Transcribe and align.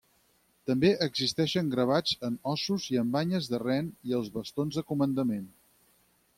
També 0.69 0.89
existeixen 1.05 1.69
gravats 1.73 2.15
en 2.29 2.39
ossos 2.55 2.89
i 2.95 2.99
en 3.03 3.13
banyes 3.19 3.53
de 3.55 3.63
ren 3.67 3.95
i 4.11 4.19
als 4.21 4.35
bastons 4.41 4.81
de 4.81 4.89
comandament. 4.93 5.49